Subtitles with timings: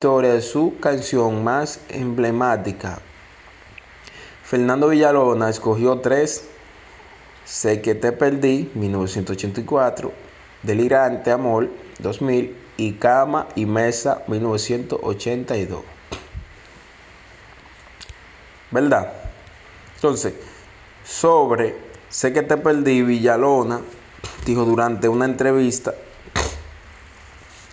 [0.00, 3.00] de su canción más emblemática.
[4.44, 6.44] Fernando Villalona escogió tres,
[7.44, 10.12] Sé que te perdí, 1984,
[10.62, 15.80] Delirante Amor, 2000 y Cama y Mesa, 1982.
[18.70, 19.12] ¿Verdad?
[19.96, 20.34] Entonces,
[21.04, 21.74] sobre
[22.08, 23.80] Sé que te perdí, Villalona
[24.46, 25.92] dijo durante una entrevista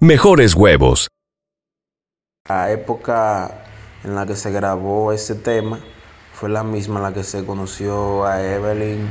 [0.00, 1.08] mejores huevos.
[2.48, 3.64] La época
[4.04, 5.80] en la que se grabó ese tema
[6.32, 9.08] fue la misma en la que se conoció a Evelyn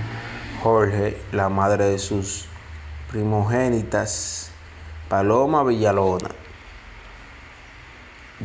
[0.62, 2.46] Jorge, la madre de sus
[3.10, 4.52] primogénitas,
[5.10, 6.30] Paloma Villalona.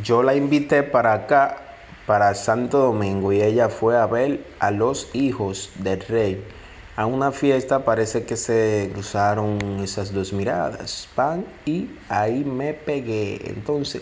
[0.01, 1.57] Yo la invité para acá,
[2.07, 6.43] para Santo Domingo, y ella fue a ver a los hijos del rey
[6.95, 13.41] a una fiesta parece que se cruzaron esas dos miradas, pan y ahí me pegué.
[13.45, 14.01] Entonces